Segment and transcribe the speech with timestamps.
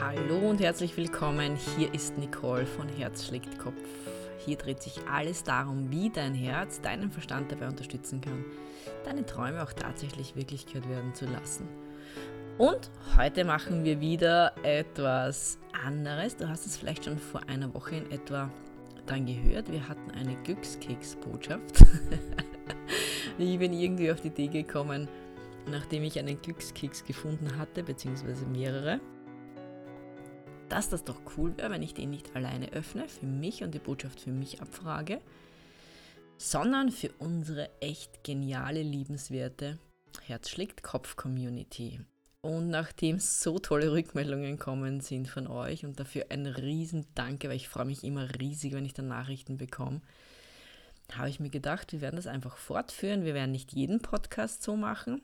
[0.00, 1.56] Hallo und herzlich willkommen.
[1.76, 3.74] Hier ist Nicole von Herz schlägt Kopf.
[4.38, 8.46] Hier dreht sich alles darum, wie dein Herz deinen Verstand dabei unterstützen kann,
[9.04, 11.68] deine Träume auch tatsächlich Wirklichkeit werden zu lassen.
[12.56, 16.34] Und heute machen wir wieder etwas anderes.
[16.34, 18.48] Du hast es vielleicht schon vor einer Woche in etwa
[19.04, 19.70] dann gehört.
[19.70, 21.84] Wir hatten eine Glückskeksbotschaft.
[23.38, 25.08] ich bin irgendwie auf die Idee gekommen,
[25.70, 28.98] nachdem ich einen Glückskeks gefunden hatte, beziehungsweise mehrere,
[30.70, 33.78] dass das doch cool wäre, wenn ich den nicht alleine öffne, für mich und die
[33.78, 35.20] Botschaft für mich abfrage,
[36.38, 39.78] sondern für unsere echt geniale, liebenswerte
[40.22, 42.00] Herz schlägt Kopf Community.
[42.42, 47.56] Und nachdem so tolle Rückmeldungen kommen sind von euch und dafür ein riesen Danke, weil
[47.56, 50.00] ich freue mich immer riesig, wenn ich da Nachrichten bekomme,
[51.12, 53.24] habe ich mir gedacht, wir werden das einfach fortführen.
[53.24, 55.20] Wir werden nicht jeden Podcast so machen,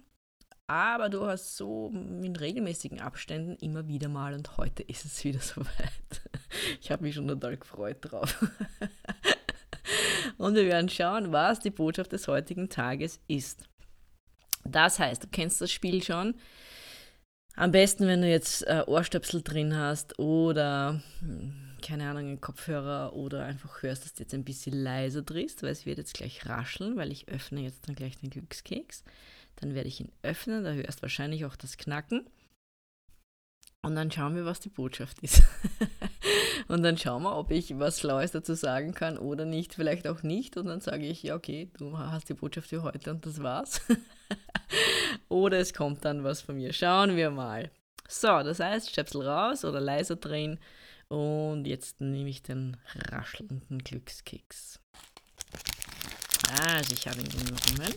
[0.66, 5.38] aber du hast so in regelmäßigen Abständen immer wieder mal und heute ist es wieder
[5.40, 6.22] soweit.
[6.80, 8.44] Ich habe mich schon total gefreut drauf.
[10.38, 13.64] Und wir werden schauen, was die Botschaft des heutigen Tages ist.
[14.64, 16.34] Das heißt, du kennst das Spiel schon.
[17.54, 23.14] Am besten, wenn du jetzt äh, Ohrstöpsel drin hast oder hm, keine Ahnung, einen Kopfhörer
[23.14, 26.46] oder einfach hörst, dass du jetzt ein bisschen leiser drehst, weil es wird jetzt gleich
[26.46, 29.04] rascheln, weil ich öffne jetzt dann gleich den Glückskeks.
[29.56, 32.28] Dann werde ich ihn öffnen, da hörst wahrscheinlich auch das Knacken.
[33.82, 35.44] Und dann schauen wir, was die Botschaft ist.
[36.68, 40.24] und dann schauen wir, ob ich was Schlaues dazu sagen kann oder nicht, vielleicht auch
[40.24, 40.56] nicht.
[40.56, 43.80] Und dann sage ich, ja, okay, du hast die Botschaft für heute und das war's.
[45.28, 46.72] oder es kommt dann was von mir.
[46.72, 47.70] Schauen wir mal.
[48.08, 50.58] So, das heißt, Stöpsel raus oder leiser drehen.
[51.08, 52.76] Und jetzt nehme ich den
[53.12, 54.80] raschelnden Glückskeks.
[56.60, 57.94] Also, ich habe ihn genommen.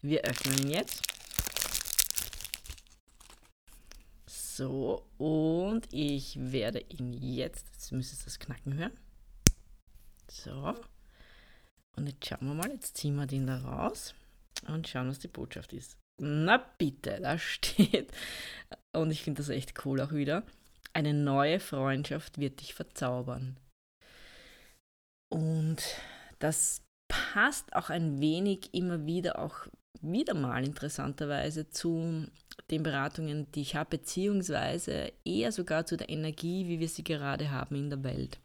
[0.00, 1.02] Wir öffnen ihn jetzt.
[4.26, 8.96] So, und ich werde ihn jetzt, jetzt müsstest das Knacken hören.
[10.30, 10.74] So.
[11.96, 14.14] Und jetzt schauen wir mal, jetzt ziehen wir den da raus
[14.66, 15.96] und schauen, was die Botschaft ist.
[16.20, 18.12] Na bitte, da steht,
[18.92, 20.44] und ich finde das echt cool auch wieder,
[20.92, 23.58] eine neue Freundschaft wird dich verzaubern.
[25.28, 25.82] Und
[26.38, 29.66] das passt auch ein wenig immer wieder auch
[30.00, 32.26] wieder mal interessanterweise zu
[32.70, 37.50] den Beratungen, die ich habe, beziehungsweise eher sogar zu der Energie, wie wir sie gerade
[37.50, 38.38] haben in der Welt.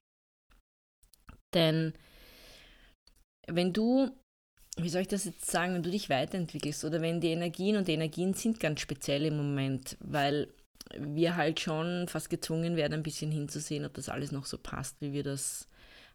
[1.53, 1.93] Denn
[3.47, 4.09] wenn du,
[4.77, 7.87] wie soll ich das jetzt sagen, wenn du dich weiterentwickelst oder wenn die Energien und
[7.87, 10.47] die Energien sind ganz speziell im Moment, weil
[10.97, 15.01] wir halt schon fast gezwungen werden, ein bisschen hinzusehen, ob das alles noch so passt,
[15.01, 15.67] wie wir das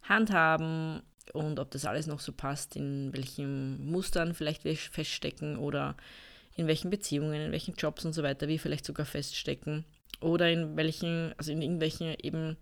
[0.03, 1.03] handhaben
[1.33, 5.97] und ob das alles noch so passt, in welchen Mustern vielleicht wir feststecken oder
[6.57, 9.85] in welchen Beziehungen, in welchen Jobs und so weiter wir vielleicht sogar feststecken
[10.21, 12.57] oder in welchen, also in irgendwelchen eben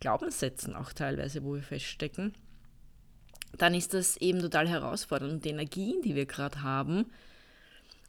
[0.00, 2.34] Glaubenssätzen auch teilweise, wo wir feststecken,
[3.56, 5.32] dann ist das eben total herausfordernd.
[5.32, 7.06] Und die Energien, die wir gerade haben,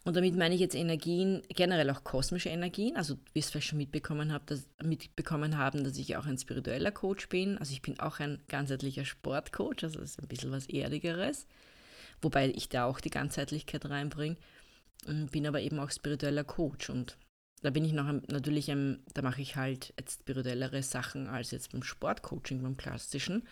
[0.06, 2.96] und damit meine ich jetzt Energien, generell auch kosmische Energien.
[2.96, 6.92] Also, wie es vielleicht schon mitbekommen, habt, dass, mitbekommen haben, dass ich auch ein spiritueller
[6.92, 7.58] Coach bin.
[7.58, 11.48] Also, ich bin auch ein ganzheitlicher Sportcoach, also das ist ein bisschen was Erdigeres.
[12.22, 14.38] Wobei ich da auch die Ganzheitlichkeit reinbringe.
[15.06, 16.90] Bin aber eben auch spiritueller Coach.
[16.90, 17.18] Und
[17.62, 21.72] da bin ich noch natürlich, ein, da mache ich halt jetzt spirituellere Sachen als jetzt
[21.72, 23.48] beim Sportcoaching, beim klassischen.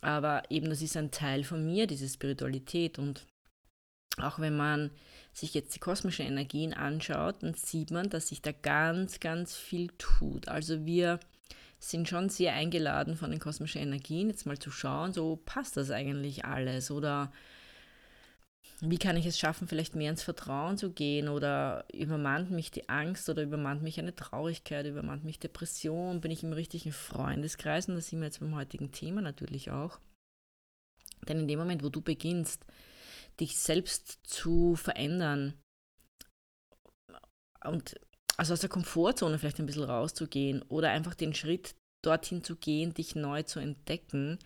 [0.00, 2.98] Aber eben, das ist ein Teil von mir, diese Spiritualität.
[2.98, 3.26] Und
[4.18, 4.90] auch wenn man
[5.32, 9.90] sich jetzt die kosmischen Energien anschaut, dann sieht man, dass sich da ganz, ganz viel
[9.98, 10.48] tut.
[10.48, 11.18] Also wir
[11.80, 15.90] sind schon sehr eingeladen von den kosmischen Energien, jetzt mal zu schauen, so passt das
[15.90, 17.32] eigentlich alles oder
[18.80, 22.88] wie kann ich es schaffen, vielleicht mehr ins Vertrauen zu gehen oder übermannt mich die
[22.88, 27.96] Angst oder übermannt mich eine Traurigkeit, übermannt mich Depression, bin ich im richtigen Freundeskreis und
[27.96, 29.98] das sind wir jetzt beim heutigen Thema natürlich auch.
[31.28, 32.64] Denn in dem Moment, wo du beginnst,
[33.40, 35.54] dich selbst zu verändern
[37.64, 37.98] und
[38.36, 42.94] also aus der Komfortzone vielleicht ein bisschen rauszugehen oder einfach den Schritt dorthin zu gehen,
[42.94, 44.38] dich neu zu entdecken.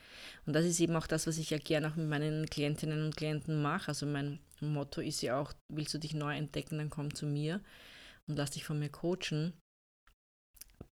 [0.46, 3.16] Und das ist eben auch das, was ich ja gerne auch mit meinen Klientinnen und
[3.16, 3.88] Klienten mache.
[3.88, 7.60] Also mein Motto ist ja auch, willst du dich neu entdecken, dann komm zu mir
[8.26, 9.54] und lass dich von mir coachen.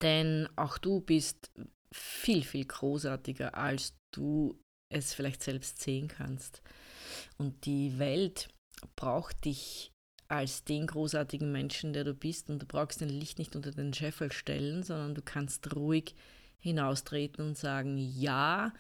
[0.02, 1.50] Denn auch du bist
[1.94, 4.58] viel, viel großartiger, als du
[4.90, 6.62] es vielleicht selbst sehen kannst.
[7.38, 8.48] Und die Welt
[8.96, 9.92] braucht dich
[10.28, 12.50] als den großartigen Menschen, der du bist.
[12.50, 16.14] Und du brauchst dein Licht nicht unter den Scheffel stellen, sondern du kannst ruhig
[16.60, 18.72] hinaustreten und sagen, ja,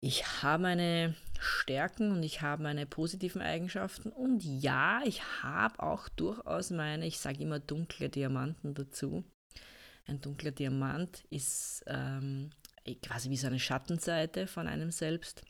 [0.00, 6.08] ich habe meine Stärken und ich habe meine positiven Eigenschaften und ja, ich habe auch
[6.08, 9.24] durchaus meine, ich sage immer dunkle Diamanten dazu.
[10.06, 12.50] Ein dunkler Diamant ist ähm,
[13.02, 15.42] quasi wie so eine Schattenseite von einem selbst.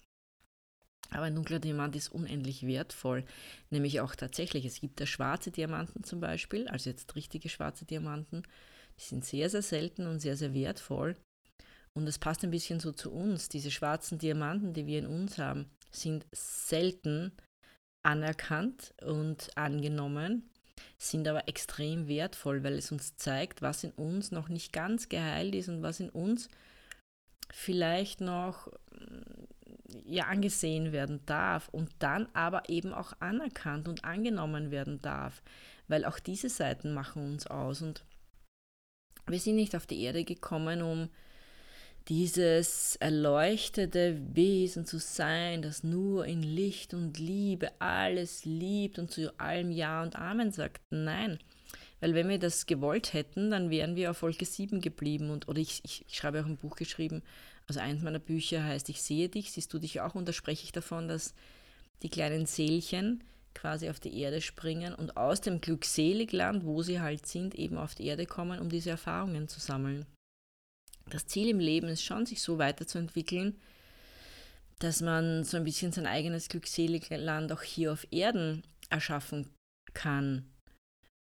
[1.11, 3.25] Aber ein dunkler Diamant ist unendlich wertvoll,
[3.71, 4.65] nämlich auch tatsächlich.
[4.65, 8.43] Es gibt da schwarze Diamanten zum Beispiel, also jetzt richtige schwarze Diamanten,
[8.99, 11.17] die sind sehr, sehr selten und sehr, sehr wertvoll.
[11.95, 13.49] Und das passt ein bisschen so zu uns.
[13.51, 17.33] Diese schwarzen Diamanten, die wir in uns haben, sind selten
[18.03, 20.51] anerkannt und angenommen,
[20.99, 25.55] sind aber extrem wertvoll, weil es uns zeigt, was in uns noch nicht ganz geheilt
[25.55, 26.49] ist und was in uns
[27.51, 28.69] vielleicht noch
[30.07, 35.43] ja angesehen werden darf und dann aber eben auch anerkannt und angenommen werden darf,
[35.89, 38.05] weil auch diese Seiten machen uns aus und
[39.27, 41.09] wir sind nicht auf die Erde gekommen, um
[42.09, 49.39] dieses erleuchtete Wesen zu sein, das nur in Licht und Liebe alles liebt und zu
[49.39, 50.83] allem Ja und Amen sagt.
[50.91, 51.39] Nein,
[52.03, 55.31] weil wenn wir das gewollt hätten, dann wären wir auf Wolke 7 geblieben.
[55.31, 57.23] Und, oder ich, ich, ich schreibe auch ein Buch geschrieben,
[57.69, 60.17] also eins meiner Bücher heißt Ich sehe dich, siehst du dich auch?
[60.17, 61.33] Und da spreche ich davon, dass
[62.03, 63.23] die kleinen Seelchen
[63.55, 67.95] quasi auf die Erde springen und aus dem Glückseligland, wo sie halt sind, eben auf
[67.95, 70.05] die Erde kommen, um diese Erfahrungen zu sammeln.
[71.09, 73.61] Das Ziel im Leben ist schon, sich so weiterzuentwickeln,
[74.81, 79.49] dass man so ein bisschen sein eigenes Glückseligland auch hier auf Erden erschaffen
[79.95, 80.52] kann.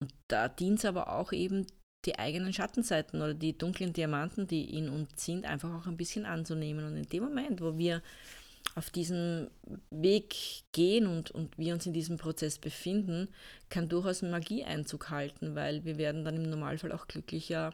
[0.02, 1.68] Und da dient es aber auch eben
[2.06, 6.26] die eigenen Schattenseiten oder die dunklen Diamanten, die in uns sind, einfach auch ein bisschen
[6.26, 6.86] anzunehmen.
[6.86, 8.02] Und in dem Moment, wo wir
[8.76, 9.50] auf diesen
[9.90, 10.36] Weg
[10.72, 13.30] gehen und, und wir uns in diesem Prozess befinden,
[13.70, 17.74] kann durchaus Magie Einzug halten, weil wir werden dann im Normalfall auch glücklicher.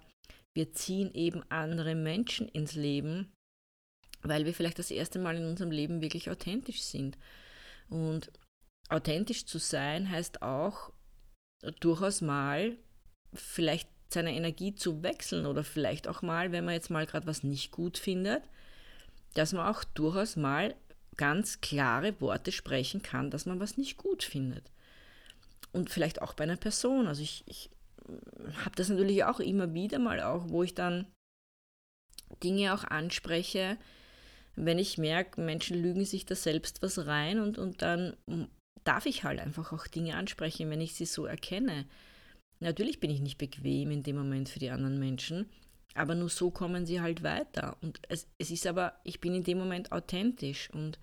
[0.55, 3.31] Wir ziehen eben andere Menschen ins Leben,
[4.21, 7.17] weil wir vielleicht das erste Mal in unserem Leben wirklich authentisch sind.
[7.89, 8.31] Und
[8.89, 10.91] authentisch zu sein heißt auch
[11.79, 12.77] durchaus mal
[13.33, 17.43] vielleicht seine Energie zu wechseln oder vielleicht auch mal, wenn man jetzt mal gerade was
[17.43, 18.43] nicht gut findet,
[19.33, 20.75] dass man auch durchaus mal
[21.17, 24.63] ganz klare Worte sprechen kann, dass man was nicht gut findet.
[25.71, 27.07] Und vielleicht auch bei einer Person.
[27.07, 27.69] Also ich, ich
[28.63, 31.07] habe das natürlich auch immer wieder mal auch, wo ich dann
[32.43, 33.77] Dinge auch anspreche,
[34.55, 38.15] wenn ich merke, Menschen lügen sich da selbst was rein und, und dann
[38.83, 41.85] darf ich halt einfach auch Dinge ansprechen, wenn ich sie so erkenne.
[42.59, 45.49] Natürlich bin ich nicht bequem in dem Moment für die anderen Menschen,
[45.95, 47.77] aber nur so kommen sie halt weiter.
[47.81, 50.99] Und es, es ist aber, ich bin in dem Moment authentisch und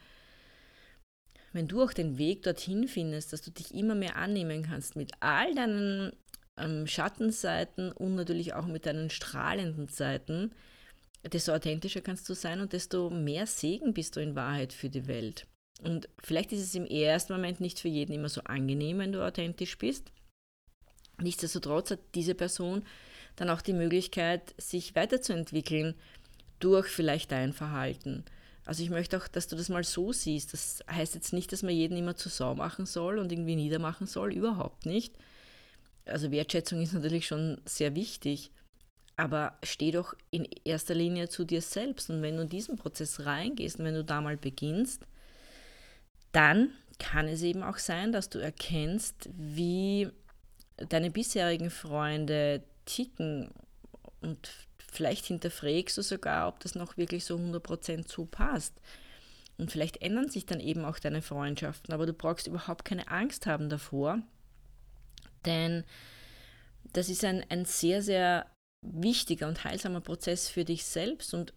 [1.52, 5.10] wenn du auch den Weg dorthin findest, dass du dich immer mehr annehmen kannst mit
[5.20, 6.12] all deinen
[6.56, 10.52] ähm, Schattenseiten und natürlich auch mit deinen strahlenden Seiten,
[11.24, 15.06] desto authentischer kannst du sein und desto mehr Segen bist du in Wahrheit für die
[15.06, 15.46] Welt.
[15.82, 19.24] Und vielleicht ist es im ersten Moment nicht für jeden immer so angenehm, wenn du
[19.26, 20.12] authentisch bist.
[21.18, 22.84] Nichtsdestotrotz hat diese Person
[23.36, 25.94] dann auch die Möglichkeit, sich weiterzuentwickeln
[26.58, 28.24] durch vielleicht dein Verhalten.
[28.66, 30.52] Also ich möchte auch, dass du das mal so siehst.
[30.52, 34.06] Das heißt jetzt nicht, dass man jeden immer zur Sau machen soll und irgendwie niedermachen
[34.06, 35.14] soll, überhaupt nicht.
[36.04, 38.50] Also Wertschätzung ist natürlich schon sehr wichtig,
[39.16, 42.10] aber steh doch in erster Linie zu dir selbst.
[42.10, 45.06] Und wenn du in diesen Prozess reingehst und wenn du da mal beginnst,
[46.32, 50.10] dann kann es eben auch sein, dass du erkennst, wie
[50.76, 53.50] deine bisherigen Freunde ticken
[54.20, 54.50] und
[54.92, 58.74] vielleicht hinterfragst du sogar, ob das noch wirklich so 100% so passt.
[59.56, 63.46] Und vielleicht ändern sich dann eben auch deine Freundschaften, aber du brauchst überhaupt keine Angst
[63.46, 64.22] haben davor,
[65.44, 65.84] denn
[66.92, 68.46] das ist ein, ein sehr, sehr
[68.82, 71.52] wichtiger und heilsamer Prozess für dich selbst und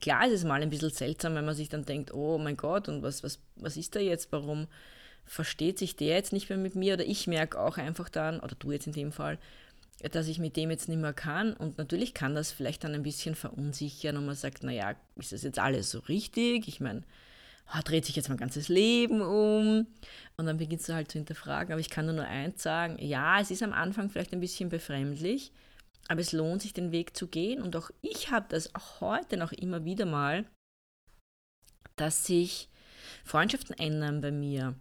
[0.00, 2.88] klar ist es mal ein bisschen seltsam, wenn man sich dann denkt, oh mein Gott,
[2.88, 4.68] und was, was, was ist da jetzt, warum
[5.24, 8.54] versteht sich der jetzt nicht mehr mit mir oder ich merke auch einfach dann, oder
[8.58, 9.38] du jetzt in dem Fall,
[10.12, 11.52] dass ich mit dem jetzt nicht mehr kann.
[11.52, 15.42] Und natürlich kann das vielleicht dann ein bisschen verunsichern und man sagt, naja, ist das
[15.42, 16.68] jetzt alles so richtig?
[16.68, 17.02] Ich meine,
[17.74, 19.86] oh, dreht sich jetzt mein ganzes Leben um?
[20.36, 21.72] Und dann beginnst du halt zu hinterfragen.
[21.72, 25.52] Aber ich kann nur eins sagen, ja, es ist am Anfang vielleicht ein bisschen befremdlich,
[26.10, 27.62] aber es lohnt sich, den Weg zu gehen.
[27.62, 30.44] Und auch ich habe das auch heute noch immer wieder mal,
[31.94, 32.68] dass sich
[33.24, 34.74] Freundschaften ändern bei mir.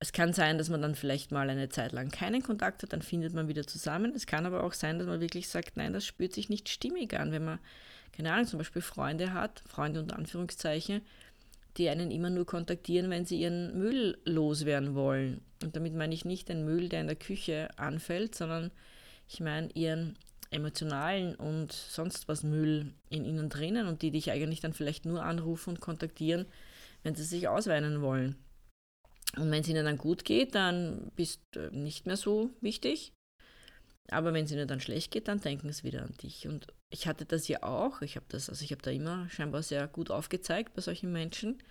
[0.00, 3.02] Es kann sein, dass man dann vielleicht mal eine Zeit lang keinen Kontakt hat, dann
[3.02, 4.14] findet man wieder zusammen.
[4.16, 7.16] Es kann aber auch sein, dass man wirklich sagt, nein, das spürt sich nicht stimmig
[7.16, 7.60] an, wenn man,
[8.10, 11.02] keine Ahnung, zum Beispiel Freunde hat, Freunde unter Anführungszeichen,
[11.76, 15.40] die einen immer nur kontaktieren, wenn sie ihren Müll loswerden wollen.
[15.62, 18.72] Und damit meine ich nicht den Müll, der in der Küche anfällt, sondern
[19.28, 20.18] ich meine ihren
[20.52, 25.22] emotionalen und sonst was Müll in ihnen drinnen und die dich eigentlich dann vielleicht nur
[25.22, 26.46] anrufen und kontaktieren,
[27.02, 28.36] wenn sie sich ausweinen wollen.
[29.36, 33.12] Und wenn es ihnen dann gut geht, dann bist du nicht mehr so wichtig.
[34.10, 36.46] Aber wenn es ihnen dann schlecht geht, dann denken sie wieder an dich.
[36.46, 38.02] Und ich hatte das ja auch.
[38.02, 41.62] Ich habe das, also ich habe da immer scheinbar sehr gut aufgezeigt bei solchen Menschen.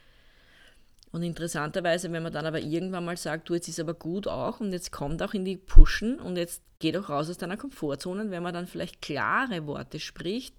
[1.11, 4.61] Und interessanterweise, wenn man dann aber irgendwann mal sagt, du, jetzt ist aber gut auch
[4.61, 8.31] und jetzt kommt auch in die Pushen und jetzt geh doch raus aus deiner Komfortzone,
[8.31, 10.55] wenn man dann vielleicht klare Worte spricht,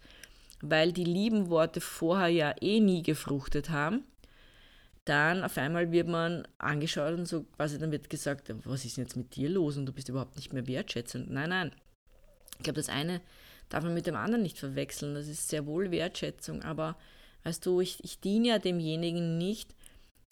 [0.61, 4.05] weil die lieben Worte vorher ja eh nie gefruchtet haben,
[5.07, 9.05] dann auf einmal wird man angeschaut und so quasi dann wird gesagt, was ist denn
[9.05, 11.31] jetzt mit dir los und du bist überhaupt nicht mehr wertschätzend.
[11.31, 11.73] Nein, nein.
[12.59, 13.21] Ich glaube, das eine
[13.69, 15.15] darf man mit dem anderen nicht verwechseln.
[15.15, 16.97] Das ist sehr wohl Wertschätzung, aber
[17.43, 19.75] weißt du, ich, ich diene ja demjenigen nicht,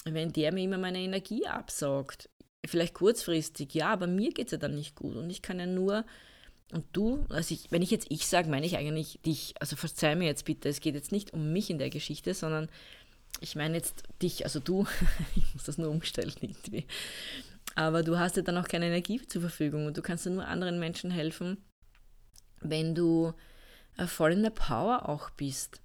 [0.04, 2.28] wenn der mir immer meine Energie absaugt.
[2.66, 5.66] Vielleicht kurzfristig, ja, aber mir geht es ja dann nicht gut und ich kann ja
[5.66, 6.04] nur
[6.72, 9.54] und du, also ich, wenn ich jetzt ich sage, meine ich eigentlich dich.
[9.58, 12.68] Also verzeih mir jetzt bitte, es geht jetzt nicht um mich in der Geschichte, sondern
[13.40, 14.86] ich meine jetzt dich, also du,
[15.36, 16.86] ich muss das nur umstellen irgendwie.
[17.74, 20.46] Aber du hast ja dann auch keine Energie zur Verfügung und du kannst ja nur
[20.46, 21.58] anderen Menschen helfen,
[22.60, 23.32] wenn du
[23.96, 25.80] äh, voll in der Power auch bist.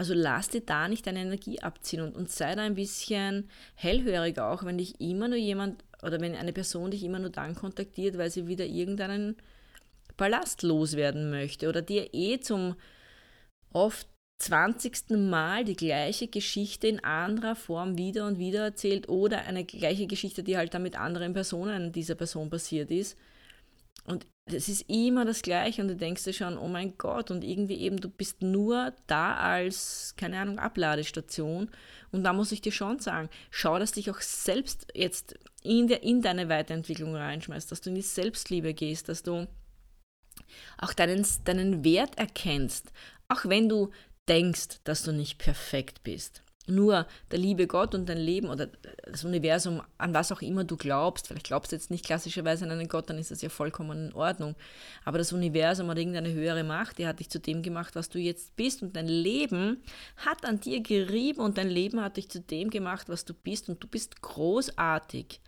[0.00, 4.38] Also lass dir da nicht deine Energie abziehen und, und sei da ein bisschen hellhörig
[4.38, 8.16] auch, wenn dich immer nur jemand oder wenn eine Person dich immer nur dann kontaktiert,
[8.16, 9.36] weil sie wieder irgendeinen
[10.16, 12.76] Ballast loswerden möchte oder dir eh zum
[13.74, 15.10] oft 20.
[15.10, 20.42] Mal die gleiche Geschichte in anderer Form wieder und wieder erzählt oder eine gleiche Geschichte,
[20.42, 23.18] die halt dann mit anderen Personen dieser Person passiert ist.
[24.06, 27.44] Und es ist immer das Gleiche und du denkst dir schon, oh mein Gott, und
[27.44, 31.70] irgendwie eben, du bist nur da als, keine Ahnung, Abladestation.
[32.12, 36.02] Und da muss ich dir schon sagen, schau, dass dich auch selbst jetzt in, der,
[36.02, 39.46] in deine Weiterentwicklung reinschmeißt, dass du in die Selbstliebe gehst, dass du
[40.78, 42.92] auch deinen, deinen Wert erkennst,
[43.28, 43.90] auch wenn du
[44.28, 46.42] denkst, dass du nicht perfekt bist.
[46.70, 48.68] Nur der liebe Gott und dein Leben oder
[49.04, 52.70] das Universum, an was auch immer du glaubst, vielleicht glaubst du jetzt nicht klassischerweise an
[52.70, 54.54] einen Gott, dann ist das ja vollkommen in Ordnung.
[55.04, 58.18] Aber das Universum oder irgendeine höhere Macht, die hat dich zu dem gemacht, was du
[58.18, 58.82] jetzt bist.
[58.82, 59.82] Und dein Leben
[60.16, 63.68] hat an dir gerieben und dein Leben hat dich zu dem gemacht, was du bist.
[63.68, 65.40] Und du bist großartig.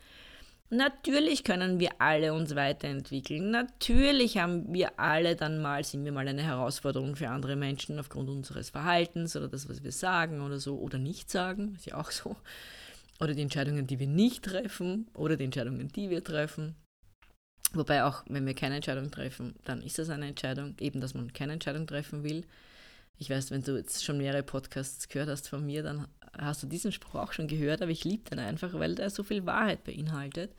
[0.74, 3.50] Natürlich können wir alle uns weiterentwickeln.
[3.50, 8.30] Natürlich haben wir alle dann mal, sind wir mal eine Herausforderung für andere Menschen aufgrund
[8.30, 12.10] unseres Verhaltens oder das, was wir sagen oder so oder nicht sagen, ist ja auch
[12.10, 12.36] so.
[13.20, 16.74] Oder die Entscheidungen, die wir nicht treffen oder die Entscheidungen, die wir treffen.
[17.74, 21.34] Wobei auch, wenn wir keine Entscheidung treffen, dann ist das eine Entscheidung, eben, dass man
[21.34, 22.46] keine Entscheidung treffen will.
[23.18, 26.66] Ich weiß, wenn du jetzt schon mehrere Podcasts gehört hast von mir, dann hast du
[26.66, 29.84] diesen Spruch auch schon gehört, aber ich liebe den einfach, weil der so viel Wahrheit
[29.84, 30.52] beinhaltet.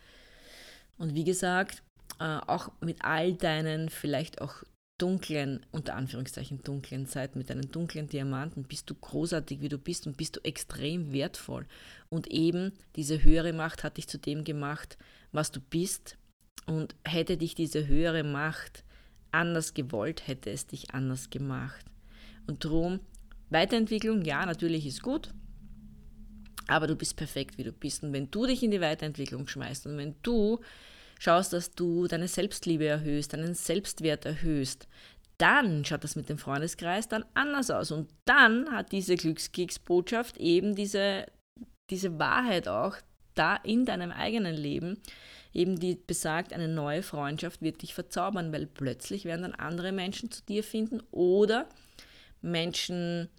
[0.98, 1.82] Und wie gesagt,
[2.20, 4.64] äh, auch mit all deinen vielleicht auch
[5.00, 10.08] dunklen, unter Anführungszeichen dunklen Seiten, mit deinen dunklen Diamanten, bist du großartig, wie du bist
[10.08, 11.66] und bist du extrem wertvoll.
[12.10, 14.98] Und eben diese höhere Macht hat dich zu dem gemacht,
[15.32, 16.18] was du bist.
[16.66, 18.86] Und hätte dich diese höhere Macht
[19.32, 21.86] anders gewollt, hätte es dich anders gemacht.
[22.48, 23.00] Und darum,
[23.50, 25.34] Weiterentwicklung, ja, natürlich ist gut,
[26.68, 28.04] aber du bist perfekt, wie du bist.
[28.04, 30.60] Und wenn du dich in die Weiterentwicklung schmeißt und wenn du
[31.20, 34.88] schaust, dass du deine Selbstliebe erhöhst, deinen Selbstwert erhöhst,
[35.38, 37.92] dann schaut das mit dem Freundeskreis dann anders aus.
[37.92, 41.26] Und dann hat diese Glückskeksbotschaft eben diese,
[41.90, 42.98] diese Wahrheit auch
[43.36, 45.00] da in deinem eigenen Leben,
[45.54, 50.32] eben die besagt, eine neue Freundschaft wird dich verzaubern, weil plötzlich werden dann andere Menschen
[50.32, 51.68] zu dir finden oder
[52.44, 53.30] Menschen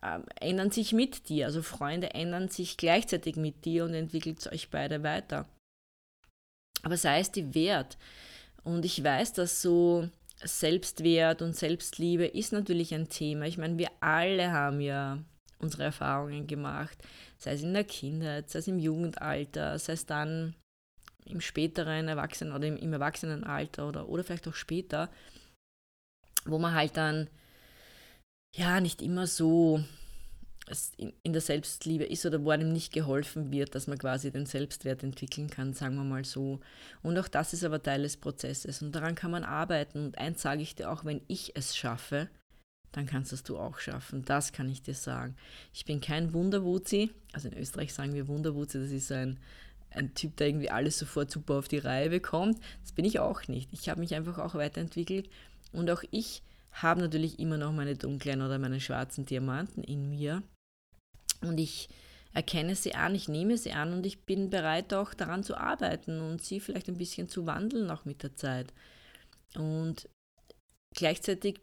[0.00, 1.46] äh, ändern sich mit dir.
[1.46, 5.46] Also Freunde ändern sich gleichzeitig mit dir und entwickelt euch beide weiter.
[6.82, 7.96] Aber sei es dir wert.
[8.62, 10.08] Und ich weiß, dass so
[10.42, 13.46] Selbstwert und Selbstliebe ist natürlich ein Thema.
[13.46, 15.18] Ich meine, wir alle haben ja
[15.58, 16.98] unsere Erfahrungen gemacht,
[17.38, 20.54] sei es in der Kindheit, sei es im Jugendalter, sei es dann
[21.24, 25.10] im späteren Erwachsenen oder im, im Erwachsenenalter oder, oder vielleicht auch später,
[26.44, 27.28] wo man halt dann
[28.56, 29.82] ja nicht immer so
[30.96, 35.02] in der Selbstliebe ist oder wo einem nicht geholfen wird, dass man quasi den Selbstwert
[35.02, 36.60] entwickeln kann, sagen wir mal so.
[37.02, 40.06] Und auch das ist aber Teil des Prozesses und daran kann man arbeiten.
[40.06, 42.28] Und eins sage ich dir auch, wenn ich es schaffe,
[42.92, 44.24] dann kannst das du auch schaffen.
[44.24, 45.36] Das kann ich dir sagen.
[45.74, 49.38] Ich bin kein Wunderwuzi, also in Österreich sagen wir Wunderwuzi, das ist ein,
[49.90, 52.58] ein Typ, der irgendwie alles sofort super auf die Reihe bekommt.
[52.80, 53.68] Das bin ich auch nicht.
[53.72, 55.28] Ich habe mich einfach auch weiterentwickelt
[55.72, 56.42] und auch ich
[56.74, 60.42] habe natürlich immer noch meine dunklen oder meine schwarzen Diamanten in mir.
[61.40, 61.88] Und ich
[62.32, 66.20] erkenne sie an, ich nehme sie an und ich bin bereit auch daran zu arbeiten
[66.20, 68.74] und sie vielleicht ein bisschen zu wandeln auch mit der Zeit.
[69.54, 70.08] Und
[70.94, 71.60] gleichzeitig,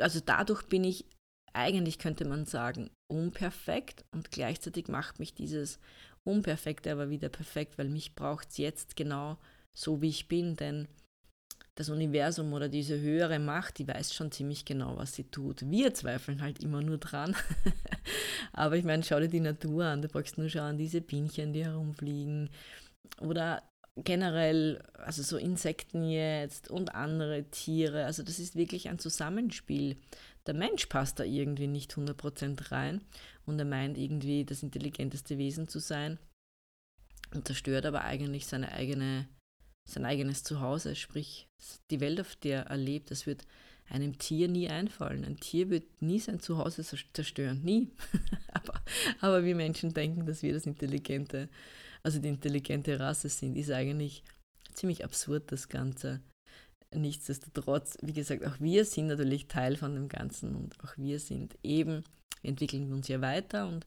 [0.00, 1.04] also dadurch bin ich
[1.52, 5.80] eigentlich, könnte man sagen, unperfekt und gleichzeitig macht mich dieses
[6.24, 9.36] Unperfekte aber wieder perfekt, weil mich braucht es jetzt genau
[9.76, 10.88] so, wie ich bin, denn
[11.76, 15.68] das Universum oder diese höhere Macht, die weiß schon ziemlich genau, was sie tut.
[15.68, 17.34] Wir zweifeln halt immer nur dran.
[18.52, 21.64] Aber ich meine, schau dir die Natur an, du brauchst nur schauen, diese Bienchen, die
[21.64, 22.50] herumfliegen.
[23.20, 23.62] Oder
[23.96, 28.04] generell, also so Insekten jetzt und andere Tiere.
[28.04, 29.96] Also das ist wirklich ein Zusammenspiel.
[30.46, 33.00] Der Mensch passt da irgendwie nicht 100% rein
[33.46, 36.18] und er meint irgendwie das intelligenteste Wesen zu sein
[37.32, 39.26] und zerstört aber eigentlich seine eigene
[39.88, 41.48] sein eigenes Zuhause, sprich
[41.90, 43.44] die Welt, auf der er lebt, das wird
[43.88, 45.24] einem Tier nie einfallen.
[45.24, 47.90] Ein Tier wird nie sein Zuhause zerstören, nie.
[48.52, 48.80] aber,
[49.20, 51.48] aber wir Menschen denken, dass wir das intelligente,
[52.02, 54.24] also die intelligente Rasse sind, ist eigentlich
[54.72, 56.20] ziemlich absurd das Ganze.
[56.94, 61.58] Nichtsdestotrotz, wie gesagt, auch wir sind natürlich Teil von dem Ganzen und auch wir sind
[61.62, 62.04] eben,
[62.42, 63.86] entwickeln uns ja weiter und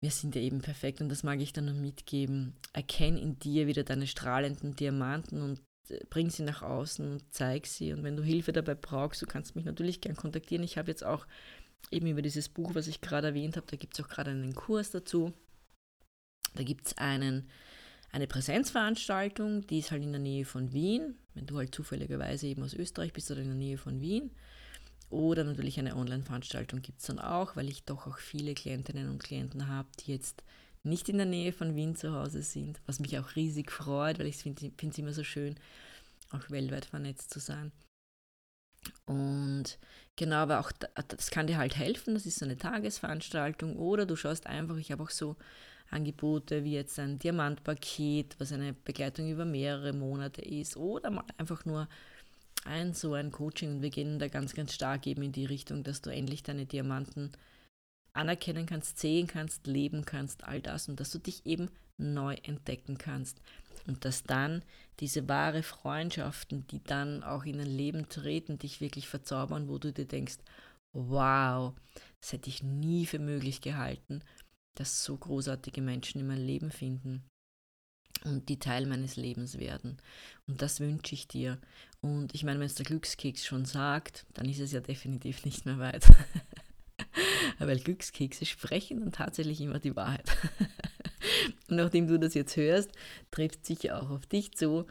[0.00, 2.54] wir sind ja eben perfekt und das mag ich dann noch mitgeben.
[2.72, 7.66] Erkenn in dir wieder deine strahlenden Diamanten und äh, bring sie nach außen und zeig
[7.66, 7.92] sie.
[7.92, 10.64] Und wenn du Hilfe dabei brauchst, du kannst mich natürlich gern kontaktieren.
[10.64, 11.26] Ich habe jetzt auch
[11.90, 14.54] eben über dieses Buch, was ich gerade erwähnt habe, da gibt es auch gerade einen
[14.54, 15.34] Kurs dazu.
[16.54, 17.48] Da gibt es einen,
[18.10, 21.16] eine Präsenzveranstaltung, die ist halt in der Nähe von Wien.
[21.34, 24.30] Wenn du halt zufälligerweise eben aus Österreich bist oder in der Nähe von Wien.
[25.10, 29.22] Oder natürlich eine Online-Veranstaltung gibt es dann auch, weil ich doch auch viele Klientinnen und
[29.22, 30.42] Klienten habe, die jetzt
[30.82, 34.26] nicht in der Nähe von Wien zu Hause sind, was mich auch riesig freut, weil
[34.26, 35.56] ich finde es immer so schön,
[36.30, 37.72] auch weltweit vernetzt zu sein.
[39.04, 39.78] Und
[40.16, 44.16] genau, aber auch das kann dir halt helfen, das ist so eine Tagesveranstaltung oder du
[44.16, 45.36] schaust einfach, ich habe auch so
[45.90, 51.64] Angebote wie jetzt ein Diamantpaket, was eine Begleitung über mehrere Monate ist oder mal einfach
[51.64, 51.88] nur
[52.64, 55.82] ein so ein Coaching und wir gehen da ganz, ganz stark eben in die Richtung,
[55.82, 57.32] dass du endlich deine Diamanten
[58.12, 62.98] anerkennen kannst, sehen kannst, leben kannst, all das und dass du dich eben neu entdecken
[62.98, 63.40] kannst.
[63.86, 64.62] Und dass dann
[65.00, 69.92] diese wahre Freundschaften, die dann auch in dein Leben treten, dich wirklich verzaubern, wo du
[69.92, 70.38] dir denkst,
[70.92, 71.72] wow,
[72.20, 74.22] das hätte ich nie für möglich gehalten,
[74.74, 77.24] dass so großartige Menschen in mein Leben finden
[78.24, 79.98] und die Teil meines Lebens werden.
[80.46, 81.58] Und das wünsche ich dir.
[82.00, 85.66] Und ich meine, wenn es der Glückskeks schon sagt, dann ist es ja definitiv nicht
[85.66, 86.06] mehr weit.
[87.58, 90.36] Weil Glückskekse sprechen dann tatsächlich immer die Wahrheit.
[91.68, 92.90] und nachdem du das jetzt hörst,
[93.30, 94.86] trifft sicher auch auf dich zu.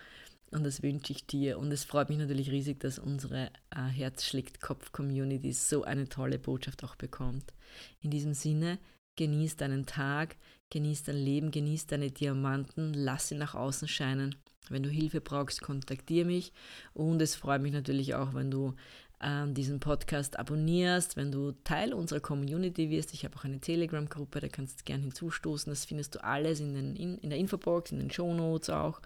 [0.51, 1.59] Und das wünsche ich dir.
[1.59, 6.39] Und es freut mich natürlich riesig, dass unsere äh, Herz schlägt Kopf-Community so eine tolle
[6.39, 7.53] Botschaft auch bekommt.
[8.01, 8.79] In diesem Sinne,
[9.15, 10.37] genieß deinen Tag,
[10.71, 14.35] Genieß dein Leben, genieß deine Diamanten, lass sie nach außen scheinen.
[14.69, 16.53] Wenn du Hilfe brauchst, kontaktiere mich.
[16.93, 18.75] Und es freut mich natürlich auch, wenn du
[19.19, 23.15] äh, diesen Podcast abonnierst, wenn du Teil unserer Community wirst.
[23.15, 25.71] Ich habe auch eine Telegram-Gruppe, da kannst du gerne hinzustoßen.
[25.71, 29.01] Das findest du alles in, den, in, in der Infobox, in den Shownotes auch.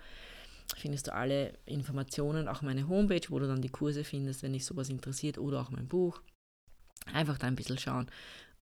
[0.76, 4.66] Findest du alle Informationen, auch meine Homepage, wo du dann die Kurse findest, wenn dich
[4.66, 6.22] sowas interessiert, oder auch mein Buch.
[7.14, 8.08] Einfach da ein bisschen schauen.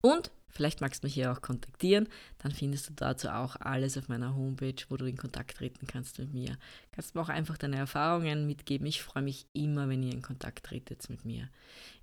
[0.02, 2.08] Und vielleicht magst du mich hier auch kontaktieren,
[2.40, 6.18] dann findest du dazu auch alles auf meiner Homepage, wo du in Kontakt treten kannst
[6.18, 6.58] mit mir.
[6.92, 8.88] Kannst mir auch einfach deine Erfahrungen mitgeben.
[8.88, 11.50] Ich freue mich immer, wenn ihr in Kontakt tretet mit mir.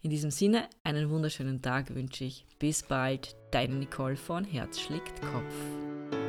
[0.03, 2.45] In diesem Sinne, einen wunderschönen Tag wünsche ich.
[2.59, 6.22] Bis bald, deine Nicole von Herz schlägt Kopf.